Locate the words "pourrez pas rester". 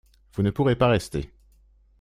0.49-1.31